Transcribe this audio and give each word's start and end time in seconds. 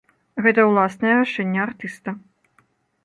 Гэта 0.45 0.63
ўласнае 0.69 1.11
рашэнне 1.19 1.61
артыста. 1.69 2.09